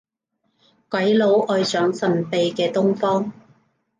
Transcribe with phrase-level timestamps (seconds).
[0.89, 3.31] 鬼佬愛上神秘嘅東方